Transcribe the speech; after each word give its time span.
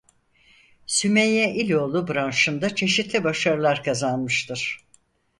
Sümeyye 0.85 1.53
İloğlu 1.55 2.07
branşında 2.07 2.75
çeşitli 2.75 3.23
başarılar 3.23 3.83
kazanmıştır. 3.83 4.85